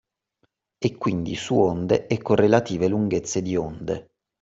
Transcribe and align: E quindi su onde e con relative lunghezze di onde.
E 0.79 0.97
quindi 0.97 1.35
su 1.35 1.53
onde 1.59 2.07
e 2.07 2.19
con 2.23 2.35
relative 2.35 2.87
lunghezze 2.87 3.39
di 3.43 3.55
onde. 3.55 4.09